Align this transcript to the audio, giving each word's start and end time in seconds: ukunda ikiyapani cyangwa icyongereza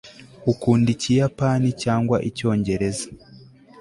ukunda 0.51 0.87
ikiyapani 0.95 1.67
cyangwa 1.83 2.17
icyongereza 2.29 3.05